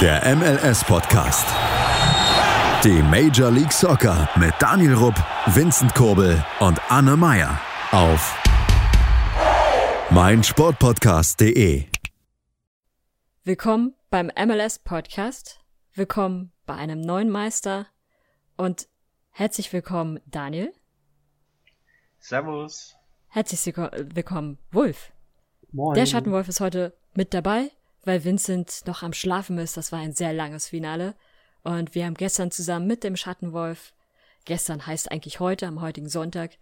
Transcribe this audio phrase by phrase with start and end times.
[0.00, 1.44] Der MLS-Podcast.
[2.84, 5.16] Die Major League Soccer mit Daniel Rupp,
[5.46, 8.40] Vincent Kurbel und Anne Meyer auf
[10.10, 11.86] meinsportpodcast.de.
[13.42, 15.58] Willkommen beim MLS-Podcast.
[15.94, 17.88] Willkommen bei einem neuen Meister
[18.56, 18.86] und
[19.30, 20.72] herzlich willkommen, Daniel.
[22.20, 22.94] Servus.
[23.26, 25.10] Herzlich willkommen, Wolf.
[25.72, 25.96] Moin.
[25.96, 27.72] Der Schattenwolf ist heute mit dabei,
[28.08, 29.76] weil Vincent noch am Schlafen ist.
[29.76, 31.14] Das war ein sehr langes Finale.
[31.62, 33.92] Und wir haben gestern zusammen mit dem Schattenwolf,
[34.46, 36.52] gestern heißt eigentlich heute, am heutigen Sonntag,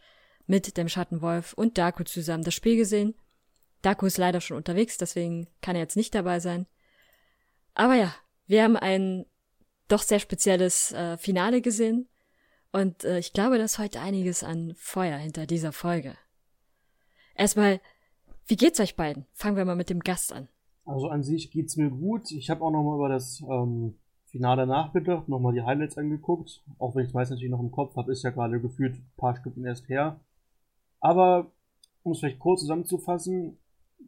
[0.47, 3.15] mit dem Schattenwolf und Daku zusammen das Spiel gesehen.
[3.81, 6.67] Daku ist leider schon unterwegs, deswegen kann er jetzt nicht dabei sein.
[7.75, 8.13] Aber ja,
[8.49, 9.25] wir haben ein
[9.87, 12.09] doch sehr spezielles äh, Finale gesehen.
[12.73, 16.17] Und äh, ich glaube, da ist heute einiges an Feuer hinter dieser Folge.
[17.37, 17.81] Erstmal,
[18.47, 19.27] wie geht's euch beiden?
[19.33, 20.49] Fangen wir mal mit dem Gast an.
[20.87, 22.31] Also an sich geht's mir gut.
[22.31, 26.63] Ich habe auch nochmal über das ähm, Finale nachgedacht, nochmal die Highlights angeguckt.
[26.79, 29.37] Auch wenn ich weiß natürlich noch im Kopf habe, ist ja gerade gefühlt ein paar
[29.37, 30.21] Stunden erst her.
[31.01, 31.51] Aber
[32.03, 33.59] um es vielleicht kurz zusammenzufassen,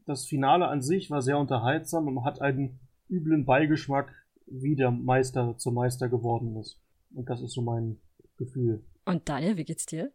[0.07, 2.79] das Finale an sich war sehr unterhaltsam und hat einen
[3.11, 4.15] üblen Beigeschmack,
[4.47, 6.81] wie der Meister zum Meister geworden ist.
[7.15, 7.99] Und das ist so mein
[8.37, 8.85] Gefühl.
[9.05, 10.13] Und Daniel, wie geht's dir?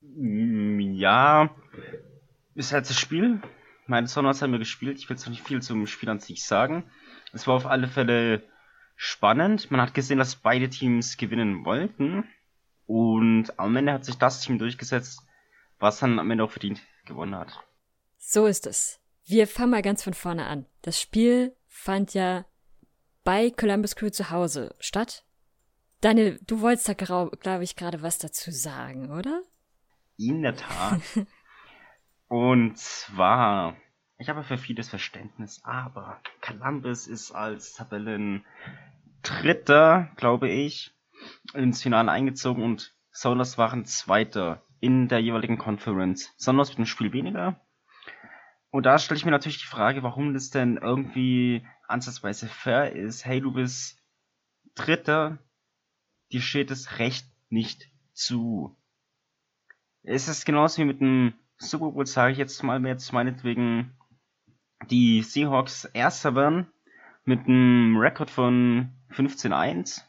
[0.00, 1.50] Ja,
[2.54, 3.42] ist halt das Spiel.
[3.88, 4.98] Meine Sonos haben wir gespielt.
[4.98, 6.84] Ich will jetzt nicht viel zum Spiel an sich sagen.
[7.32, 8.42] Es war auf alle Fälle
[8.96, 9.70] spannend.
[9.70, 12.24] Man hat gesehen, dass beide Teams gewinnen wollten.
[12.86, 15.22] Und am Ende hat sich das Team durchgesetzt,
[15.78, 17.64] was dann am Ende auch verdient gewonnen hat.
[18.18, 19.00] So ist es.
[19.24, 20.66] Wir fangen mal ganz von vorne an.
[20.82, 22.44] Das Spiel fand ja
[23.24, 25.24] bei Columbus Crew zu Hause statt.
[26.02, 29.42] Daniel, du wolltest da, glaube ich, gerade was dazu sagen, oder?
[30.18, 31.00] In der Tat.
[32.28, 33.76] Und zwar,
[34.18, 38.44] ich habe für vieles Verständnis, aber Columbus ist als Tabellen
[39.22, 40.94] Dritter, glaube ich,
[41.54, 46.32] ins Finale eingezogen und Sounders waren Zweiter in der jeweiligen Conference.
[46.36, 47.60] Sounders mit einem Spiel weniger.
[48.70, 53.24] Und da stelle ich mir natürlich die Frage, warum das denn irgendwie ansatzweise fair ist.
[53.24, 53.98] Hey, du bist
[54.74, 55.38] Dritter,
[56.30, 58.76] dir steht das Recht nicht zu.
[60.02, 63.96] Es ist genauso wie mit dem Super Bowl, sage ich jetzt mal, jetzt meinetwegen
[64.90, 66.68] die Seahawks Erster werden
[67.24, 70.02] mit einem Rekord von 15-1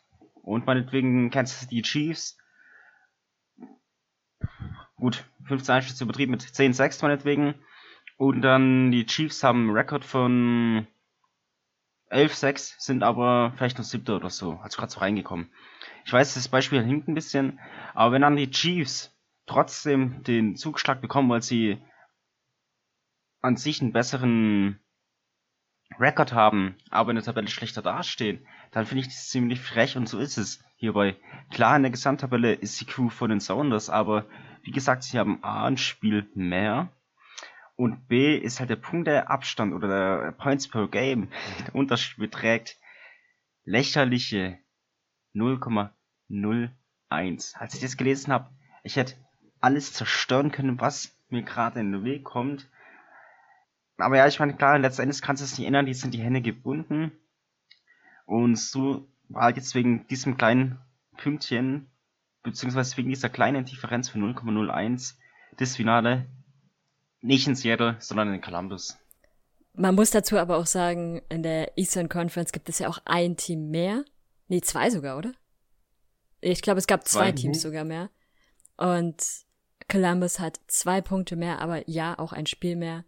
[0.44, 2.38] und meinetwegen Kansas City Chiefs.
[4.96, 7.56] Gut, 15-1 ist übertrieben mit 10-6 meinetwegen.
[8.18, 10.88] Und dann die Chiefs haben einen Rekord von
[12.12, 15.50] 11-6, sind aber vielleicht noch siebter oder so, also gerade so reingekommen.
[16.06, 17.60] Ich weiß, das Beispiel hinkt ein bisschen,
[17.94, 19.16] aber wenn dann die Chiefs
[19.50, 21.82] trotzdem den Zugschlag bekommen, weil sie
[23.42, 24.80] an sich einen besseren
[25.98, 30.08] Rekord haben, aber in der Tabelle schlechter dastehen, dann finde ich das ziemlich frech und
[30.08, 31.16] so ist es hierbei.
[31.50, 34.28] Klar, in der Gesamttabelle ist die Crew von den Sounders, aber
[34.62, 36.90] wie gesagt, sie haben A ein Spiel mehr
[37.76, 41.30] und B ist halt der Punkt der Abstand oder der Points per Game,
[41.66, 42.78] der Unterschied beträgt
[43.64, 44.60] lächerliche
[45.34, 47.56] 0,01.
[47.56, 48.52] Als ich das gelesen habe,
[48.84, 49.16] ich hätte
[49.62, 52.68] alles zerstören können, was mir gerade in den Weg kommt.
[53.98, 56.42] Aber ja, ich meine, klar, letztendlich kannst du es nicht ändern, die sind die Hände
[56.42, 57.12] gebunden.
[58.26, 60.80] Und so war halt jetzt wegen diesem kleinen
[61.18, 61.90] Pünktchen,
[62.44, 65.16] beziehungsweise wegen dieser kleinen Differenz von 0,01,
[65.58, 66.28] das Finale
[67.22, 68.98] nicht in Seattle, sondern in Columbus.
[69.74, 73.38] Man muss dazu aber auch sagen, in der Eastern Conference gibt es ja auch ein
[73.38, 74.04] Team mehr.
[74.48, 75.34] Nee, zwei sogar, oder?
[76.42, 78.10] Ich glaube, es gab zwei, zwei Teams sogar mehr.
[78.78, 79.18] Und
[79.90, 83.06] Columbus hat zwei Punkte mehr, aber ja, auch ein Spiel mehr.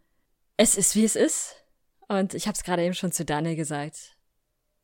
[0.58, 1.56] Es ist, wie es ist.
[2.08, 4.18] Und ich habe es gerade eben schon zu Daniel gesagt.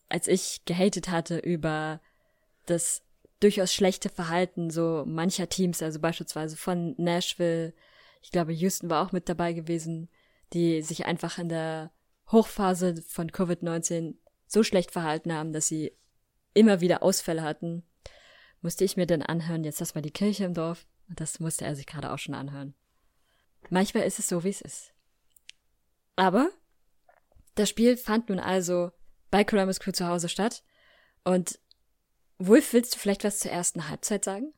[0.08, 2.00] Als ich gehatet hatte über
[2.66, 3.02] das
[3.40, 7.74] durchaus schlechte Verhalten so mancher Teams, also beispielsweise von Nashville,
[8.22, 10.10] ich glaube, Houston war auch mit dabei gewesen,
[10.54, 11.92] die sich einfach in der
[12.32, 14.16] Hochphase von Covid-19
[14.48, 15.98] so schlecht verhalten haben, dass sie
[16.54, 17.84] immer wieder Ausfälle hatten,
[18.62, 20.88] musste ich mir dann anhören, jetzt das war die Kirche im Dorf.
[21.10, 22.74] Und das musste er sich gerade auch schon anhören.
[23.70, 24.94] Manchmal ist es so, wie es ist.
[26.16, 26.50] Aber
[27.56, 28.92] das Spiel fand nun also
[29.32, 30.64] bei Columbus Crew zu Hause statt.
[31.24, 31.60] Und
[32.40, 34.54] Wolf, willst du vielleicht was zur ersten Halbzeit sagen?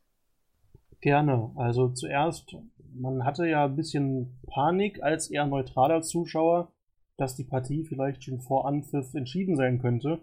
[1.01, 1.51] Gerne.
[1.55, 2.55] Also zuerst,
[2.93, 6.73] man hatte ja ein bisschen Panik als eher neutraler Zuschauer,
[7.17, 10.21] dass die Partie vielleicht schon vor Anpfiff entschieden sein könnte,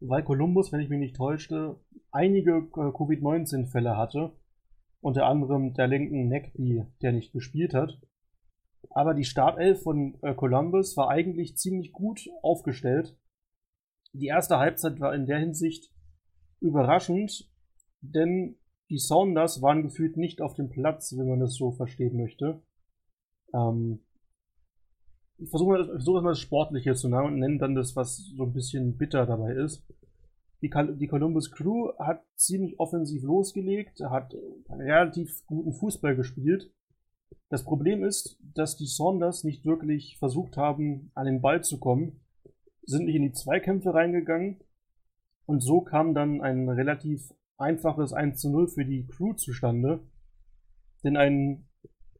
[0.00, 1.76] weil Columbus, wenn ich mich nicht täuschte,
[2.10, 4.32] einige äh, Covid-19-Fälle hatte
[5.00, 8.00] unter anderem der linken Neckby, der nicht gespielt hat.
[8.90, 13.16] Aber die Startelf von äh, Columbus war eigentlich ziemlich gut aufgestellt.
[14.12, 15.92] Die erste Halbzeit war in der Hinsicht
[16.60, 17.48] überraschend,
[18.00, 18.56] denn
[18.90, 22.62] die Sounders waren gefühlt nicht auf dem Platz, wenn man das so verstehen möchte.
[23.54, 24.00] Ähm,
[25.36, 28.52] ich versuche versuch mal das Sportliche zu nennen und nenne dann das, was so ein
[28.52, 29.84] bisschen bitter dabei ist.
[30.60, 34.34] Die, die Columbus Crew hat ziemlich offensiv losgelegt, hat
[34.68, 36.72] relativ guten Fußball gespielt.
[37.48, 42.20] Das Problem ist, dass die Saunders nicht wirklich versucht haben, an den Ball zu kommen,
[42.82, 44.60] sind nicht in die Zweikämpfe reingegangen
[45.48, 50.06] und so kam dann ein relativ einfaches 1 zu 0 für die Crew zustande.
[51.02, 51.66] Denn ein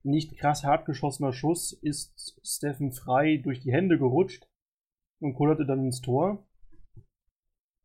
[0.03, 4.49] nicht krass hart geschossener Schuss ist Steffen frei durch die Hände gerutscht
[5.21, 6.48] und kullerte dann ins Tor.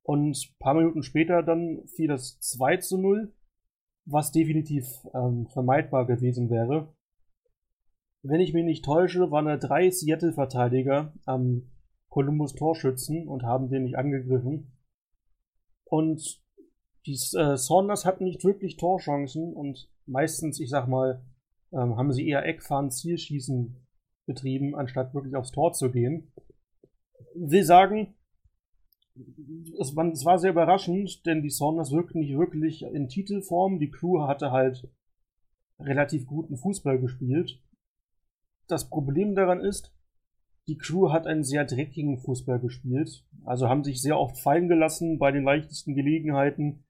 [0.03, 3.33] Und ein paar Minuten später dann fiel das 2 zu 0,
[4.05, 6.93] was definitiv ähm, vermeidbar gewesen wäre.
[8.21, 11.71] Wenn ich mich nicht täusche, waren da drei Seattle-Verteidiger am
[12.09, 14.77] Columbus Torschützen und haben den nicht angegriffen.
[15.85, 16.41] Und
[17.05, 21.25] die äh, Saunders hatten nicht wirklich Torchancen und meistens, ich sag mal,
[21.71, 23.75] ähm, haben sie eher Eckfahren, Zielschießen
[24.25, 26.31] betrieben, anstatt wirklich aufs Tor zu gehen.
[27.35, 28.15] Will sagen,
[29.79, 33.79] es, man, es war sehr überraschend, denn die Saunders wirkten nicht wirklich in Titelform.
[33.79, 34.89] Die Crew hatte halt
[35.79, 37.61] relativ guten Fußball gespielt.
[38.67, 39.93] Das Problem daran ist,
[40.67, 43.25] die Crew hat einen sehr dreckigen Fußball gespielt.
[43.43, 46.85] Also haben sich sehr oft fallen gelassen bei den leichtesten Gelegenheiten,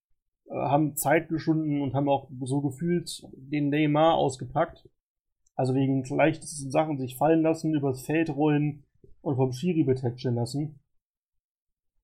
[0.45, 4.87] äh, haben Zeit geschunden und haben auch so gefühlt den Neymar ausgepackt.
[5.55, 8.83] Also wegen leichtesten Sachen sich fallen lassen, übers Feld rollen
[9.21, 10.79] und vom Schiri betätscheln lassen.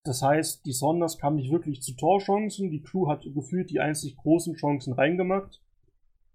[0.03, 4.15] Das heißt, die Sonders kamen nicht wirklich zu Torchancen, die Crew hat gefühlt die einzig
[4.17, 5.61] großen Chancen reingemacht.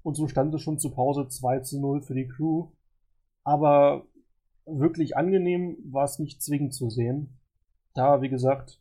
[0.02, 2.68] Und so stand es schon zur Pause 2 zu 0 für die Crew.
[3.42, 4.06] Aber
[4.66, 7.38] wirklich angenehm war es nicht zwingend zu sehen.
[7.94, 8.80] Da, wie gesagt,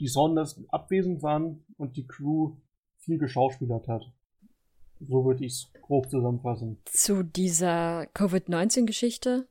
[0.00, 2.56] die Saunders abwesend waren und die Crew
[2.98, 4.12] viel geschauspielert hat.
[5.00, 6.78] So würde ich es grob zusammenfassen.
[6.86, 9.46] Zu dieser Covid-19-Geschichte.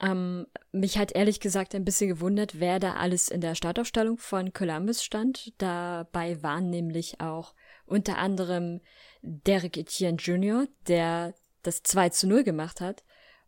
[0.00, 4.52] Ähm, mich hat ehrlich gesagt ein bisschen gewundert, wer da alles in der Startaufstellung von
[4.52, 5.52] Columbus stand.
[5.58, 7.54] Dabei waren nämlich auch
[7.86, 8.80] unter anderem
[9.22, 13.04] Derek Etienne Jr., der das 2 zu 0 gemacht hat.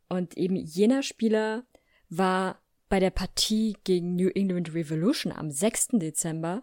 [0.08, 1.64] Und eben jener Spieler
[2.10, 2.60] war
[2.90, 5.88] bei der Partie gegen New England Revolution am 6.
[5.92, 6.62] Dezember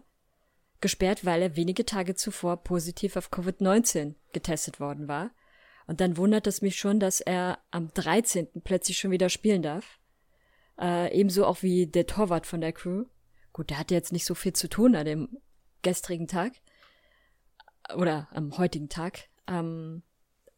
[0.80, 5.32] gesperrt, weil er wenige Tage zuvor positiv auf Covid-19 getestet worden war.
[5.90, 8.62] Und dann wundert es mich schon, dass er am 13.
[8.62, 9.98] plötzlich schon wieder spielen darf.
[10.80, 13.06] Äh, ebenso auch wie der Torwart von der Crew.
[13.52, 15.38] Gut, der hatte jetzt nicht so viel zu tun an dem
[15.82, 16.52] gestrigen Tag.
[17.96, 19.30] Oder am heutigen Tag.
[19.48, 20.04] Ähm,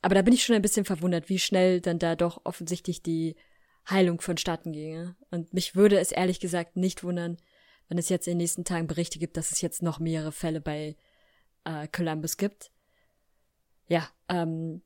[0.02, 3.34] aber da bin ich schon ein bisschen verwundert, wie schnell dann da doch offensichtlich die
[3.88, 5.16] Heilung vonstatten ginge.
[5.30, 7.38] Und mich würde es ehrlich gesagt nicht wundern,
[7.88, 10.60] wenn es jetzt in den nächsten Tagen Berichte gibt, dass es jetzt noch mehrere Fälle
[10.60, 10.94] bei
[11.64, 12.70] äh, Columbus gibt.
[13.88, 14.82] Ja, ähm,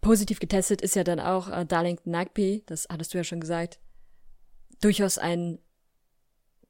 [0.00, 3.78] positiv getestet ist ja dann auch äh, Darlington Nagby, das hattest du ja schon gesagt.
[4.80, 5.58] Durchaus ein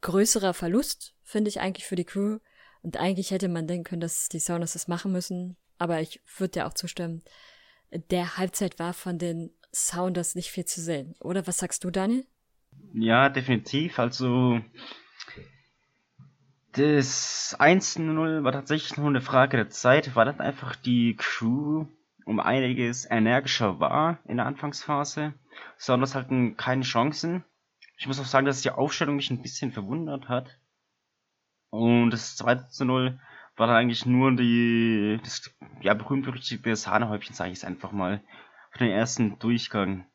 [0.00, 2.38] größerer Verlust, finde ich eigentlich für die Crew.
[2.82, 6.52] Und eigentlich hätte man denken können, dass die Saunas das machen müssen aber ich würde
[6.52, 7.22] dir auch zustimmen,
[8.10, 11.14] der Halbzeit war von den Sounders nicht viel zu sehen.
[11.20, 12.26] Oder was sagst du, Daniel?
[12.92, 13.98] Ja, definitiv.
[13.98, 14.60] Also
[16.72, 21.86] das 1-0 war tatsächlich nur eine Frage der Zeit, weil dann einfach die Crew
[22.24, 25.34] um einiges energischer war in der Anfangsphase.
[25.78, 27.44] Sounders hatten keine Chancen.
[27.96, 30.58] Ich muss auch sagen, dass die Aufstellung mich ein bisschen verwundert hat.
[31.70, 33.18] Und das 2 0
[33.56, 38.22] war dann eigentlich nur die, das ja, berühmt-berüchtigte Sahnehäubchen, sage ich es einfach mal,
[38.70, 40.06] für den ersten Durchgang.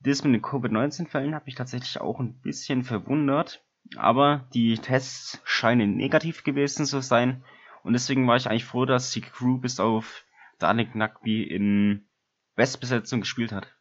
[0.00, 3.64] Das mit den Covid-19-Fällen hat mich tatsächlich auch ein bisschen verwundert,
[3.96, 7.42] aber die Tests scheinen negativ gewesen zu sein
[7.82, 10.24] und deswegen war ich eigentlich froh, dass die Crew bis auf
[10.58, 12.08] Danik Nagby in
[12.54, 13.74] Westbesetzung gespielt hat.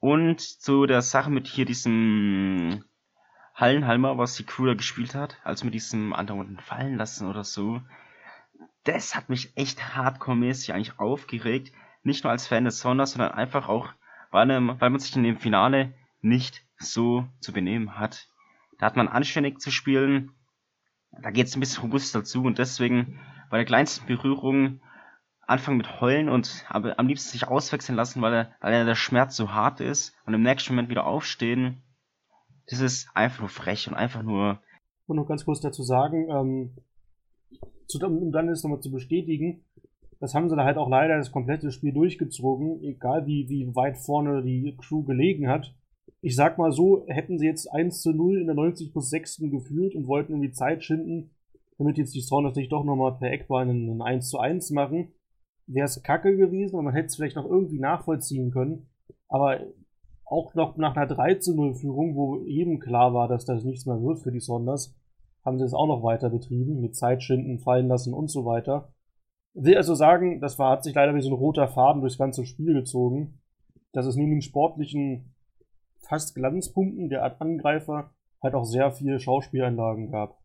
[0.00, 2.84] Und zu der Sache mit hier diesem
[3.54, 7.80] Hallenhalmer, was die Crew da gespielt hat, also mit diesem anderen fallen lassen oder so,
[8.84, 11.72] das hat mich echt hardcore-mäßig eigentlich aufgeregt.
[12.02, 13.92] Nicht nur als Fan des Sounders, sondern einfach auch,
[14.30, 18.28] weil, weil man sich in dem Finale nicht so zu benehmen hat.
[18.78, 20.32] Da hat man anständig zu spielen,
[21.10, 23.18] da geht es ein bisschen robuster zu und deswegen
[23.50, 24.80] bei der kleinsten Berührung
[25.46, 29.52] anfangen mit Heulen und am liebsten sich auswechseln lassen, weil, er, weil der Schmerz so
[29.52, 31.82] hart ist und im nächsten Moment wieder aufstehen.
[32.68, 34.60] Das ist einfach nur frech und einfach nur.
[35.06, 36.76] Und noch ganz kurz dazu sagen, ähm,
[37.86, 39.64] zu, um dann das nochmal zu bestätigen,
[40.18, 43.98] das haben sie da halt auch leider das komplette Spiel durchgezogen, egal wie, wie weit
[43.98, 45.74] vorne die Crew gelegen hat.
[46.22, 49.42] ich sag mal so, hätten sie jetzt 1 zu 0 in der 90 plus 6.
[49.50, 51.30] geführt und wollten irgendwie Zeit schinden,
[51.78, 55.12] damit jetzt die Sounders nicht doch nochmal per Eckball einen 1 zu 1 machen,
[55.66, 58.88] wäre es kacke gewesen und man hätte es vielleicht noch irgendwie nachvollziehen können.
[59.28, 59.60] Aber
[60.24, 63.86] auch noch nach einer 3 zu 0 Führung, wo eben klar war, dass das nichts
[63.86, 64.94] mehr wird für die Sonders,
[65.44, 68.92] haben sie es auch noch weiter betrieben, mit Zeitschinden fallen lassen und so weiter.
[69.54, 72.44] Will also sagen, das war, hat sich leider wie so ein roter Faden durchs ganze
[72.44, 73.40] Spiel gezogen,
[73.92, 75.34] dass es neben den sportlichen
[76.00, 78.10] fast Glanzpunkten der Angreifer
[78.42, 80.38] halt auch sehr viele Schauspielanlagen gab.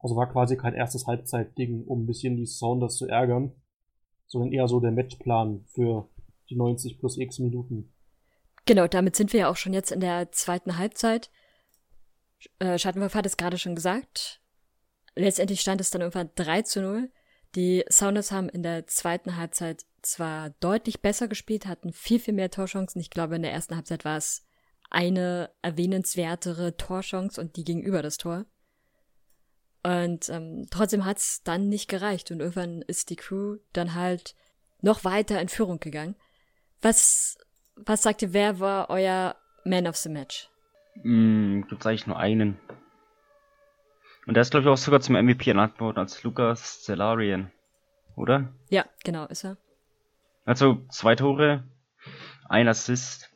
[0.00, 3.52] Also war quasi kein erstes Halbzeitding, um ein bisschen die Sounders zu ärgern,
[4.32, 6.08] sondern eher so der Matchplan für
[6.48, 7.92] die 90 plus x Minuten.
[8.64, 11.30] Genau, damit sind wir ja auch schon jetzt in der zweiten Halbzeit.
[12.58, 14.40] Äh, Schattenwurf hat es gerade schon gesagt.
[15.14, 17.10] Letztendlich stand es dann irgendwann 3 zu 0.
[17.54, 22.50] Die Sounders haben in der zweiten Halbzeit zwar deutlich besser gespielt, hatten viel, viel mehr
[22.50, 23.00] Torchancen.
[23.02, 24.46] Ich glaube, in der ersten Halbzeit war es
[24.88, 28.46] eine erwähnenswertere Torchance und die gegenüber das Tor.
[29.82, 34.34] Und ähm, trotzdem hat es dann nicht gereicht und irgendwann ist die Crew dann halt
[34.80, 36.14] noch weiter in Führung gegangen.
[36.82, 37.36] Was,
[37.76, 40.48] was sagt ihr, wer war euer Man of the Match?
[41.02, 42.58] Mm, gibt's eigentlich nur einen.
[44.26, 47.50] Und der ist, glaube ich, auch sogar zum MVP ernannt worden als Lukas Celarian.
[48.14, 48.52] Oder?
[48.70, 49.56] Ja, genau, ist er.
[50.44, 51.64] Also zwei Tore,
[52.48, 53.30] ein Assist.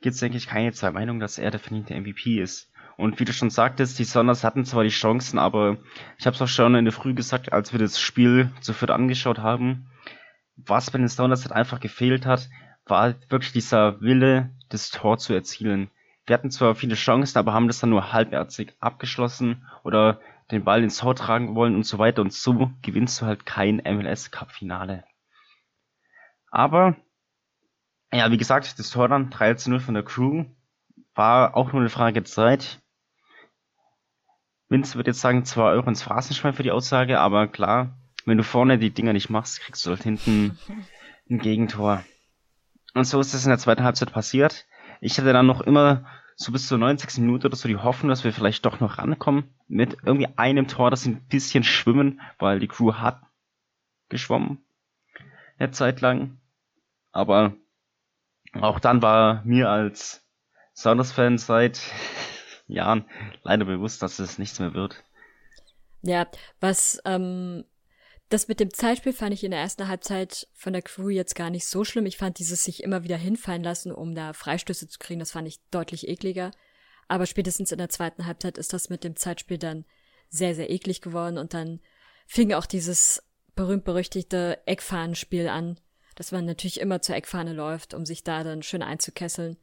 [0.00, 2.70] Gibt's, denke ich, keine zwei Meinungen, dass er der verdiente MVP ist.
[2.98, 5.76] Und wie du schon sagtest, die Sonders hatten zwar die Chancen, aber
[6.18, 8.90] ich habe es auch schon in der Früh gesagt, als wir das Spiel zu viert
[8.90, 9.88] angeschaut haben,
[10.56, 12.50] was bei den Sonders halt einfach gefehlt hat,
[12.86, 15.92] war wirklich dieser Wille, das Tor zu erzielen.
[16.26, 20.82] Wir hatten zwar viele Chancen, aber haben das dann nur halbherzig abgeschlossen oder den Ball
[20.82, 24.50] ins Tor tragen wollen und so weiter und so gewinnst du halt kein MLS Cup
[24.50, 25.04] Finale.
[26.50, 26.96] Aber,
[28.12, 30.46] ja, wie gesagt, das Tor dann 3 zu 0 von der Crew
[31.14, 32.80] war auch nur eine Frage der Zeit.
[34.68, 37.96] Vince wird jetzt sagen, 2 Euro ins Phrasenschwein für die Aussage, aber klar,
[38.26, 40.58] wenn du vorne die Dinger nicht machst, kriegst du halt hinten
[41.30, 42.04] ein Gegentor.
[42.94, 44.66] Und so ist es in der zweiten Halbzeit passiert.
[45.00, 46.06] Ich hatte dann noch immer
[46.36, 47.18] so bis zur 90.
[47.18, 50.90] Minute oder so die Hoffnung, dass wir vielleicht doch noch rankommen mit irgendwie einem Tor,
[50.90, 53.20] das ein bisschen schwimmen, weil die Crew hat
[54.08, 54.58] geschwommen.
[55.58, 56.38] Eine Zeit lang.
[57.12, 57.54] Aber
[58.60, 60.24] auch dann war mir als
[60.74, 61.80] Sounders-Fan seit
[62.68, 63.04] Jahren
[63.42, 65.02] leider bewusst, dass es nichts mehr wird.
[66.02, 66.28] Ja,
[66.60, 67.64] was ähm,
[68.28, 71.50] das mit dem Zeitspiel fand ich in der ersten Halbzeit von der Crew jetzt gar
[71.50, 72.06] nicht so schlimm.
[72.06, 75.48] Ich fand dieses sich immer wieder hinfallen lassen, um da Freistöße zu kriegen, das fand
[75.48, 76.50] ich deutlich ekliger.
[77.08, 79.86] Aber spätestens in der zweiten Halbzeit ist das mit dem Zeitspiel dann
[80.28, 81.80] sehr, sehr eklig geworden und dann
[82.26, 83.22] fing auch dieses
[83.56, 85.80] berühmt-berüchtigte Eckfahnenspiel an,
[86.14, 89.56] dass man natürlich immer zur Eckfahne läuft, um sich da dann schön einzukesseln.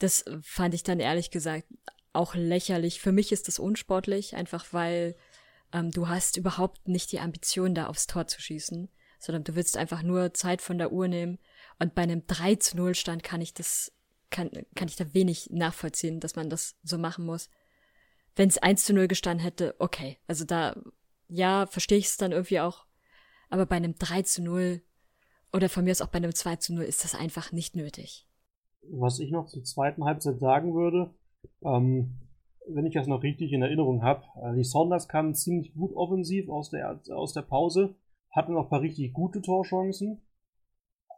[0.00, 1.68] Das fand ich dann ehrlich gesagt
[2.14, 3.00] auch lächerlich.
[3.00, 5.16] Für mich ist das unsportlich, einfach weil
[5.72, 9.76] ähm, du hast überhaupt nicht die Ambition, da aufs Tor zu schießen, sondern du willst
[9.76, 11.38] einfach nur Zeit von der Uhr nehmen.
[11.78, 13.92] Und bei einem 3 zu 0 Stand kann ich das,
[14.30, 17.50] kann, kann ich da wenig nachvollziehen, dass man das so machen muss.
[18.36, 20.18] Wenn es 1 zu 0 gestanden hätte, okay.
[20.26, 20.76] Also da,
[21.28, 22.86] ja, verstehe ich es dann irgendwie auch.
[23.50, 24.82] Aber bei einem 3 zu 0
[25.52, 28.28] oder von mir aus auch bei einem 2 zu 0 ist das einfach nicht nötig.
[28.82, 31.14] Was ich noch zur zweiten Halbzeit sagen würde,
[31.64, 32.14] ähm,
[32.66, 36.48] wenn ich das noch richtig in Erinnerung habe, äh, die Saunders kamen ziemlich gut offensiv
[36.48, 37.94] aus der, aus der Pause,
[38.30, 40.22] hatten noch ein paar richtig gute Torchancen,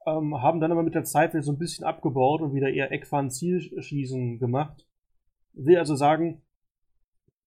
[0.07, 2.93] ähm, haben dann aber mit der Zeit wieder so ein bisschen abgebaut und wieder eher
[2.93, 4.87] Eckfahren-Zielschießen gemacht.
[5.53, 6.43] Will also sagen,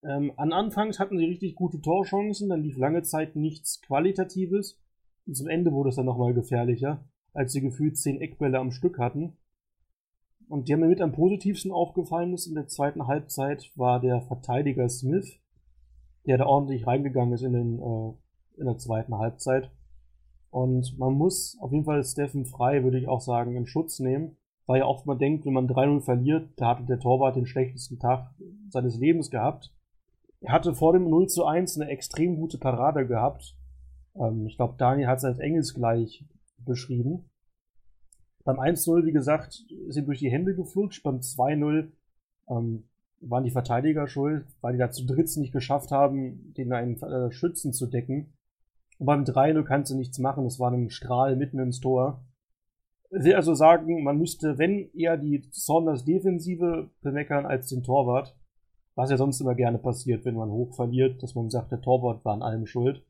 [0.03, 4.79] ähm, an Anfangs hatten sie richtig gute Torchancen, dann lief lange Zeit nichts Qualitatives.
[5.25, 7.03] Und zum Ende wurde es dann nochmal gefährlicher,
[7.33, 9.37] als sie gefühlt zehn Eckbälle am Stück hatten.
[10.49, 14.89] Und der mir mit am positivsten aufgefallen ist in der zweiten Halbzeit war der Verteidiger
[14.89, 15.39] Smith,
[16.25, 19.71] der da ordentlich reingegangen ist in, den, äh, in der zweiten Halbzeit.
[20.49, 24.37] Und man muss auf jeden Fall Steffen Frei, würde ich auch sagen, in Schutz nehmen,
[24.65, 27.99] weil ja oft man denkt, wenn man 3-0 verliert, da hatte der Torwart den schlechtesten
[27.99, 28.33] Tag
[28.69, 29.71] seines Lebens gehabt.
[30.41, 33.55] Er hatte vor dem 0 zu 1 eine extrem gute Parade gehabt.
[34.15, 36.25] Ähm, ich glaube, Daniel hat es als engelsgleich
[36.65, 37.29] beschrieben.
[38.43, 41.03] Beim 1-0, wie gesagt, ihm durch die Hände geflutscht.
[41.03, 41.91] Beim 2-0
[42.49, 42.83] ähm,
[43.21, 47.31] waren die Verteidiger schuld, weil die da zu dritt nicht geschafft haben, den einen äh,
[47.31, 48.33] Schützen zu decken.
[48.97, 50.45] Und beim 3-0 kannst du nichts machen.
[50.45, 52.23] Es war ein Strahl mitten ins Tor.
[53.11, 58.35] Ich will also sagen, man müsste, wenn eher die Saunders Defensive bemeckern als den Torwart,
[58.95, 62.23] was ja sonst immer gerne passiert, wenn man hoch verliert, dass man sagt, der Torwart
[62.23, 63.03] war an allem schuld.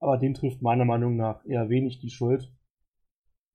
[0.00, 2.52] Aber den trifft meiner Meinung nach eher wenig die Schuld.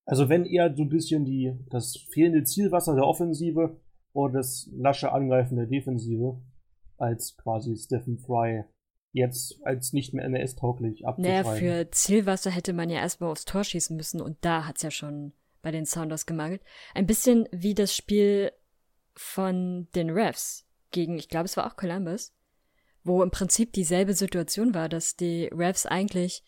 [0.05, 3.77] Also wenn eher so ein bisschen die, das fehlende Zielwasser der Offensive
[4.13, 6.41] oder das lasche Angreifen der Defensive
[6.97, 8.63] als quasi Stephen Fry
[9.13, 11.43] jetzt als nicht mehr NS-tauglich abzuschreiben.
[11.43, 14.91] Naja, für Zielwasser hätte man ja erstmal aufs Tor schießen müssen und da hat's ja
[14.91, 16.61] schon bei den Sounders gemangelt.
[16.93, 18.51] Ein bisschen wie das Spiel
[19.15, 22.33] von den Refs gegen, ich glaube, es war auch Columbus,
[23.03, 26.43] wo im Prinzip dieselbe Situation war, dass die Refs eigentlich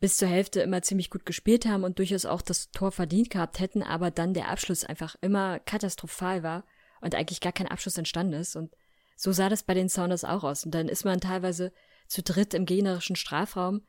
[0.00, 3.60] bis zur Hälfte immer ziemlich gut gespielt haben und durchaus auch das Tor verdient gehabt
[3.60, 6.64] hätten, aber dann der Abschluss einfach immer katastrophal war
[7.02, 8.56] und eigentlich gar kein Abschluss entstanden ist.
[8.56, 8.74] Und
[9.16, 10.64] so sah das bei den Sounders auch aus.
[10.64, 11.72] Und dann ist man teilweise
[12.06, 13.82] zu dritt im gegnerischen Strafraum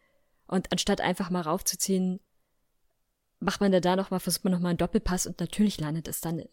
[0.47, 2.19] und anstatt einfach mal raufzuziehen,
[3.39, 6.19] macht man da noch mal, versucht man noch mal einen Doppelpass und natürlich landet es
[6.19, 6.43] dann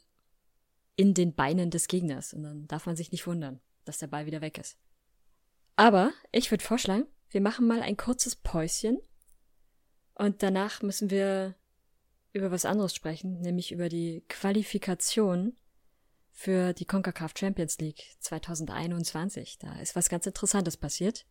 [0.95, 4.27] in den Beinen des Gegners und dann darf man sich nicht wundern, dass der Ball
[4.27, 4.79] wieder weg ist.
[5.77, 8.99] Aber ich würde vorschlagen, wir machen mal ein kurzes Päuschen
[10.19, 11.55] und danach müssen wir
[12.33, 15.57] über was anderes sprechen, nämlich über die Qualifikation
[16.31, 19.59] für die CONCACAF Champions League 2021.
[19.59, 21.25] Da ist was ganz Interessantes passiert.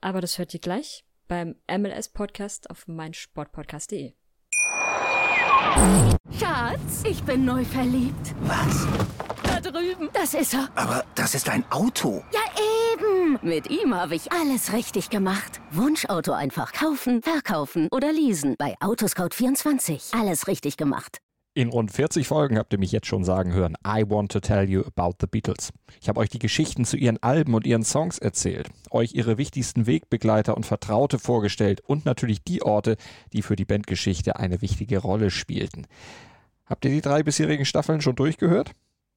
[0.00, 4.14] Aber das hört ihr gleich beim MLS Podcast auf meinsportpodcast.de.
[6.38, 8.34] Schatz, ich bin neu verliebt.
[8.42, 8.86] Was?
[9.42, 10.10] Da drüben.
[10.12, 10.68] Das ist er.
[10.74, 12.24] Aber das ist ein Auto.
[12.32, 12.40] Ja,
[12.96, 13.38] eben.
[13.42, 15.60] Mit ihm habe ich alles richtig gemacht.
[15.70, 18.56] Wunschauto einfach kaufen, verkaufen oder leasen.
[18.58, 20.18] Bei Autoscout24.
[20.18, 21.18] Alles richtig gemacht.
[21.54, 24.68] In rund 40 Folgen habt ihr mich jetzt schon sagen hören, I want to tell
[24.68, 25.72] you about the Beatles.
[26.02, 29.86] Ich habe euch die Geschichten zu ihren Alben und ihren Songs erzählt, euch ihre wichtigsten
[29.86, 32.96] Wegbegleiter und Vertraute vorgestellt und natürlich die Orte,
[33.32, 35.86] die für die Bandgeschichte eine wichtige Rolle spielten.
[36.66, 38.72] Habt ihr die drei bisherigen Staffeln schon durchgehört?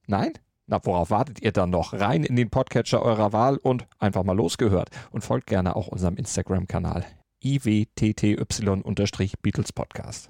[0.08, 0.32] Nein?
[0.72, 1.94] Na, worauf wartet ihr dann noch?
[1.94, 4.92] Rein in den Podcatcher eurer Wahl und einfach mal losgehört.
[5.10, 7.08] Und folgt gerne auch unserem Instagram-Kanal
[7.44, 10.30] iwtty-Beatles Podcast.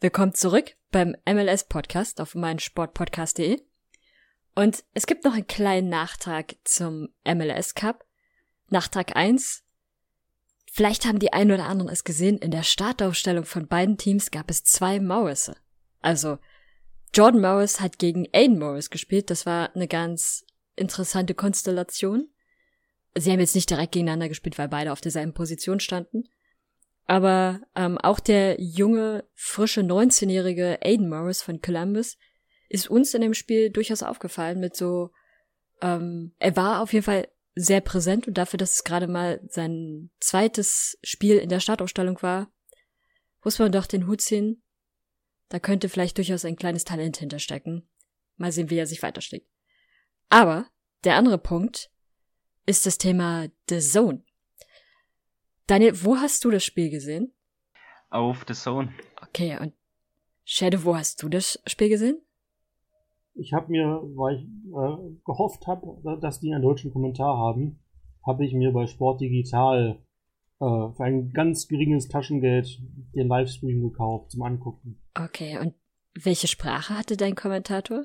[0.00, 3.60] Willkommen zurück beim MLS Podcast auf meinsportpodcast.de.
[4.54, 8.06] Und es gibt noch einen kleinen Nachtrag zum MLS Cup.
[8.70, 9.62] Nachtrag 1.
[10.72, 14.50] Vielleicht haben die einen oder anderen es gesehen, in der Startaufstellung von beiden Teams gab
[14.50, 15.58] es zwei Morrisse.
[16.00, 16.38] Also,
[17.14, 19.30] Jordan Morris hat gegen Aiden Morris gespielt.
[19.30, 22.28] Das war eine ganz interessante Konstellation.
[23.14, 26.24] Sie haben jetzt nicht direkt gegeneinander gespielt, weil beide auf derselben Position standen.
[27.06, 32.18] Aber ähm, auch der junge, frische 19-jährige Aiden Morris von Columbus
[32.68, 35.10] ist uns in dem Spiel durchaus aufgefallen mit so,
[35.82, 40.10] ähm, er war auf jeden Fall sehr präsent und dafür, dass es gerade mal sein
[40.18, 42.50] zweites Spiel in der Startaufstellung war,
[43.44, 44.63] muss man doch den Hut ziehen.
[45.48, 47.86] Da könnte vielleicht durchaus ein kleines Talent hinterstecken.
[48.36, 49.46] Mal sehen, wie er sich weiterschlägt.
[50.28, 50.66] Aber
[51.04, 51.90] der andere Punkt
[52.66, 54.22] ist das Thema The Zone.
[55.66, 57.32] Daniel, wo hast du das Spiel gesehen?
[58.10, 58.92] Auf The Zone.
[59.22, 59.74] Okay, und
[60.44, 62.20] Shadow, wo hast du das Spiel gesehen?
[63.34, 67.80] Ich habe mir, weil ich äh, gehofft habe, dass die einen deutschen Kommentar haben,
[68.24, 69.98] habe ich mir bei Sport Digital
[70.64, 72.80] für ein ganz geringes Taschengeld
[73.14, 75.00] den Livestream gekauft zum Angucken.
[75.14, 75.74] Okay, und
[76.14, 78.04] welche Sprache hatte dein Kommentator?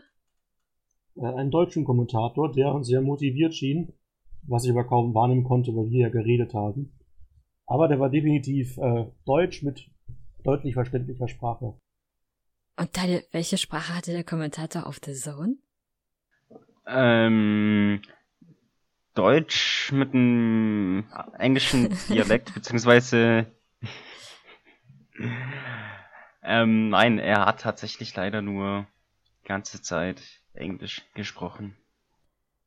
[1.16, 3.94] Äh, einen deutschen Kommentator, der uns sehr motiviert schien,
[4.44, 6.98] was ich aber kaum wahrnehmen konnte, weil wir ja geredet haben.
[7.66, 9.90] Aber der war definitiv äh, Deutsch mit
[10.44, 11.76] deutlich verständlicher Sprache.
[12.78, 15.58] Und deine, welche Sprache hatte der Kommentator auf The Zone?
[16.88, 18.02] Ähm,
[19.14, 21.06] Deutsch mit einem
[21.38, 23.48] englischen Dialekt, beziehungsweise
[26.44, 28.88] ähm, nein, er hat tatsächlich leider nur
[29.44, 30.22] die ganze Zeit
[30.54, 31.76] Englisch gesprochen.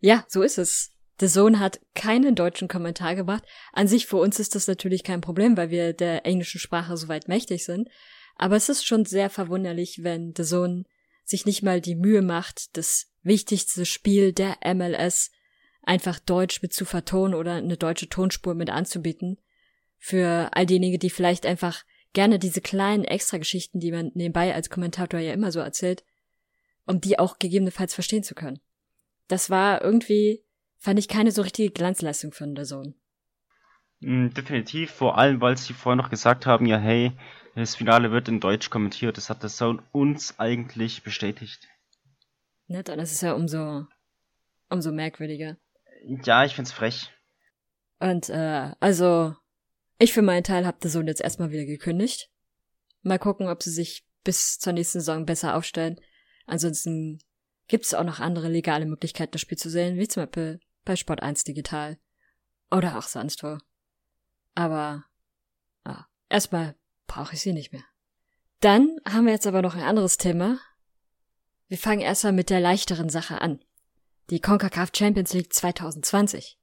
[0.01, 0.91] Ja, so ist es.
[1.21, 3.45] The Zone hat keinen deutschen Kommentar gebracht.
[3.73, 7.29] An sich für uns ist das natürlich kein Problem, weil wir der englischen Sprache soweit
[7.29, 7.89] mächtig sind.
[8.37, 10.85] Aber es ist schon sehr verwunderlich, wenn The Zone
[11.25, 15.31] sich nicht mal die Mühe macht, das wichtigste Spiel der MLS
[15.83, 19.39] einfach deutsch mit zu vertonen oder eine deutsche Tonspur mit anzubieten.
[19.99, 25.21] Für all diejenigen, die vielleicht einfach gerne diese kleinen Extrageschichten, die man nebenbei als Kommentator
[25.21, 26.05] ja immer so erzählt,
[26.87, 28.61] um die auch gegebenenfalls verstehen zu können.
[29.29, 30.45] Das war irgendwie
[30.83, 32.95] fand ich keine so richtige Glanzleistung von der Zone.
[34.01, 37.13] Mm, definitiv, vor allem, weil sie vorher noch gesagt haben, ja hey,
[37.55, 39.17] das Finale wird in Deutsch kommentiert.
[39.17, 41.69] Das hat der Zone uns eigentlich bestätigt.
[42.67, 43.87] Ne, dann ist ja umso,
[44.71, 45.57] umso merkwürdiger.
[46.05, 47.11] Ja, ich find's frech.
[48.01, 49.35] Und äh, also,
[49.99, 52.31] ich für meinen Teil habe der Zone jetzt erstmal wieder gekündigt.
[53.03, 56.01] Mal gucken, ob sie sich bis zur nächsten Saison besser aufstellen.
[56.47, 57.21] Ansonsten
[57.69, 60.97] gibt es auch noch andere legale Möglichkeiten, das Spiel zu sehen, wie zum Beispiel bei
[60.97, 61.99] Sport 1 Digital.
[62.71, 63.59] Oder auch sonst wo.
[64.55, 65.05] Aber
[65.85, 66.75] ah, erstmal
[67.07, 67.85] brauche ich sie nicht mehr.
[68.61, 70.59] Dann haben wir jetzt aber noch ein anderes Thema.
[71.69, 73.61] Wir fangen erstmal mit der leichteren Sache an.
[74.33, 76.59] Die CONCACAF Champions League 2020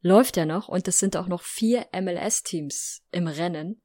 [0.00, 3.80] läuft ja noch und es sind auch noch vier MLS-Teams im Rennen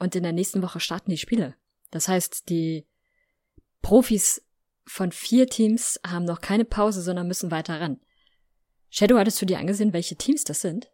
[0.00, 1.54] und in der nächsten Woche starten die Spiele.
[1.92, 2.88] Das heißt, die
[3.82, 4.44] Profis
[4.84, 8.00] von vier Teams haben noch keine Pause, sondern müssen weiter ran.
[8.88, 10.90] Shadow, hattest du dir angesehen, welche Teams das sind?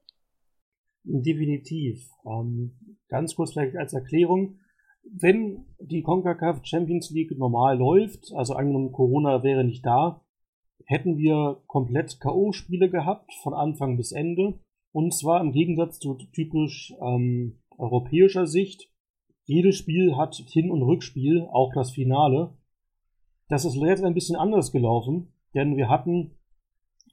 [1.04, 2.06] Definitiv.
[2.26, 4.58] Ähm, ganz kurz vielleicht als Erklärung.
[5.04, 10.22] Wenn die CONCACAF Champions League normal läuft, also angenommen Corona wäre nicht da,
[10.86, 14.58] hätten wir komplett K.O.-Spiele gehabt, von Anfang bis Ende.
[14.92, 18.88] Und zwar im Gegensatz zu typisch ähm, europäischer Sicht.
[19.44, 22.56] Jedes Spiel hat Hin- und Rückspiel, auch das Finale.
[23.48, 26.32] Das ist jetzt ein bisschen anders gelaufen, denn wir hatten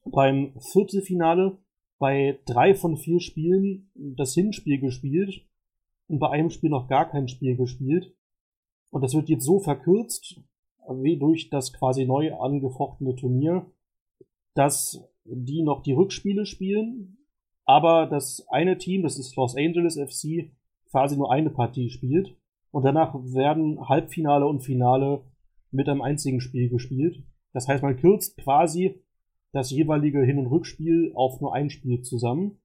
[0.05, 1.57] beim Viertelfinale
[1.99, 5.45] bei drei von vier Spielen das Hinspiel gespielt
[6.07, 8.15] und bei einem Spiel noch gar kein Spiel gespielt.
[8.89, 10.41] Und das wird jetzt so verkürzt,
[10.89, 13.65] wie durch das quasi neu angefochtene Turnier,
[14.53, 17.17] dass die noch die Rückspiele spielen,
[17.65, 20.51] aber das eine Team, das ist Los Angeles FC,
[20.89, 22.35] quasi nur eine Partie spielt.
[22.71, 25.23] Und danach werden Halbfinale und Finale
[25.71, 27.23] mit einem einzigen Spiel gespielt.
[27.53, 29.01] Das heißt, man kürzt quasi
[29.51, 32.59] das jeweilige Hin- und Rückspiel auf nur ein Spiel zusammen.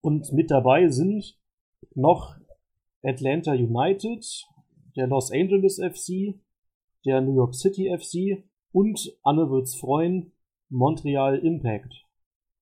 [0.00, 1.38] Und mit dabei sind
[1.94, 2.36] noch
[3.02, 4.24] Atlanta United,
[4.96, 6.38] der Los Angeles FC,
[7.06, 10.32] der New York City FC und Anne wird's freuen,
[10.68, 12.04] Montreal Impact.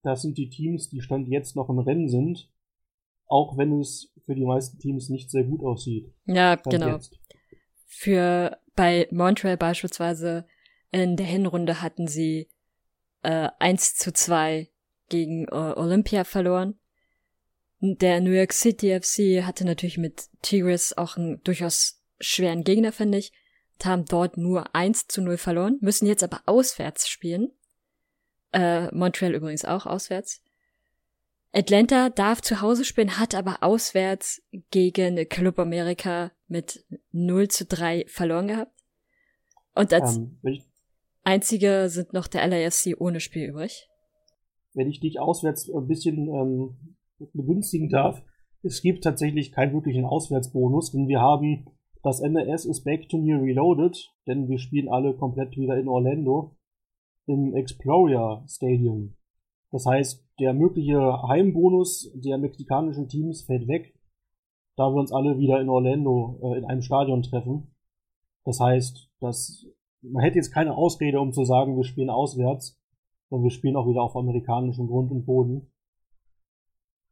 [0.02, 2.50] Das sind die Teams, die Stand jetzt noch im Rennen sind,
[3.26, 6.12] auch wenn es für die meisten Teams nicht sehr gut aussieht.
[6.26, 6.94] Ja, Stand genau.
[6.94, 7.18] Jetzt.
[7.86, 10.46] Für bei Montreal beispielsweise
[10.90, 12.48] in der Hinrunde hatten sie
[13.22, 14.68] äh, 1 zu 2
[15.08, 16.78] gegen äh, Olympia verloren.
[17.80, 23.18] Der New York City FC hatte natürlich mit Tigres auch einen durchaus schweren Gegner, finde
[23.18, 23.32] ich.
[23.82, 27.52] Haben dort nur 1 zu 0 verloren, müssen jetzt aber auswärts spielen.
[28.52, 30.42] Äh, Montreal übrigens auch auswärts.
[31.52, 38.06] Atlanta darf zu Hause spielen, hat aber auswärts gegen Club America mit 0 zu 3
[38.08, 38.72] verloren gehabt.
[39.74, 40.38] Und als ähm,
[41.22, 43.88] einzige sind noch der LAFC ohne Spiel übrig.
[44.72, 46.96] Wenn ich dich auswärts ein bisschen ähm,
[47.32, 48.22] begünstigen darf,
[48.62, 51.66] es gibt tatsächlich keinen wirklichen Auswärtsbonus, denn wir haben
[52.04, 56.54] das NRS ist Back to Turnier Reloaded, denn wir spielen alle komplett wieder in Orlando
[57.26, 59.16] im Explorer Stadium.
[59.70, 63.98] Das heißt, der mögliche Heimbonus der mexikanischen Teams fällt weg,
[64.76, 67.74] da wir uns alle wieder in Orlando äh, in einem Stadion treffen.
[68.44, 69.66] Das heißt, dass
[70.02, 72.78] man hätte jetzt keine Ausrede, um zu sagen, wir spielen auswärts,
[73.30, 75.72] sondern wir spielen auch wieder auf amerikanischem Grund und Boden.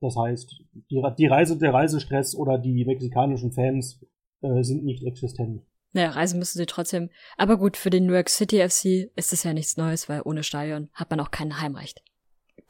[0.00, 4.05] Das heißt, die, die Reise, der Reisestress oder die mexikanischen Fans
[4.42, 5.62] äh, sind nicht existent.
[5.92, 7.11] Naja, reisen müssen sie trotzdem.
[7.37, 10.42] Aber gut, für den New York City FC ist es ja nichts Neues, weil ohne
[10.42, 12.02] Stadion hat man auch kein Heimrecht.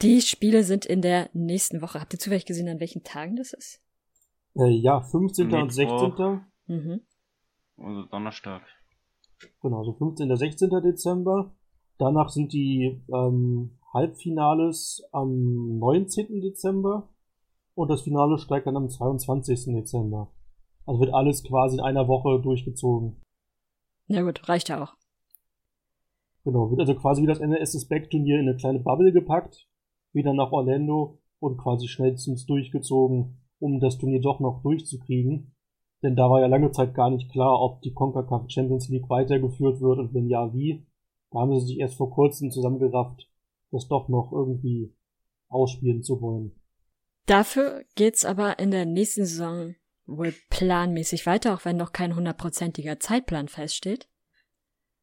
[0.01, 2.01] Die Spiele sind in der nächsten Woche.
[2.01, 3.81] Habt ihr zufällig gesehen, an welchen Tagen das ist?
[4.57, 5.47] Äh, ja, 15.
[5.47, 5.63] Mittwoch.
[5.63, 6.41] und 16.
[6.67, 7.01] Mhm.
[7.77, 8.63] Also Donnerstag.
[9.61, 10.37] Genau, so 15.
[10.37, 10.71] 16.
[10.83, 11.55] Dezember.
[11.99, 16.41] Danach sind die ähm, Halbfinales am 19.
[16.41, 17.09] Dezember
[17.75, 19.67] und das Finale steigt dann am 22.
[19.67, 20.33] Dezember.
[20.87, 23.17] Also wird alles quasi in einer Woche durchgezogen.
[24.09, 24.95] Na gut, reicht ja auch.
[26.45, 29.69] Genau, wird also quasi wie das NRS Back-Turnier in eine kleine Bubble gepackt,
[30.13, 35.55] wieder nach Orlando und quasi schnellstens durchgezogen, um das Turnier doch noch durchzukriegen.
[36.03, 39.81] Denn da war ja lange Zeit gar nicht klar, ob die CONCACAF Champions League weitergeführt
[39.81, 40.85] wird und wenn ja, wie.
[41.31, 43.29] Da haben sie sich erst vor kurzem zusammengerafft,
[43.71, 44.93] das doch noch irgendwie
[45.49, 46.53] ausspielen zu wollen.
[47.27, 53.01] Dafür geht's aber in der nächsten Saison wohl planmäßig weiter, auch wenn noch kein hundertprozentiger
[53.01, 54.09] Zeitplan feststeht.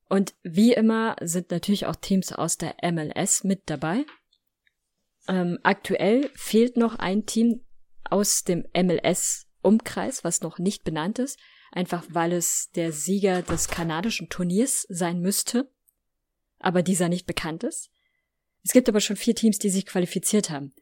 [0.07, 4.05] Und wie immer sind natürlich auch Teams aus der MLS mit dabei.
[5.27, 7.63] Ähm, aktuell fehlt noch ein Team
[8.09, 11.38] aus dem MLS-Umkreis, was noch nicht benannt ist,
[11.71, 15.71] einfach weil es der Sieger des kanadischen Turniers sein müsste,
[16.57, 17.91] aber dieser nicht bekannt ist.
[18.63, 20.73] Es gibt aber schon vier Teams, die sich qualifiziert haben.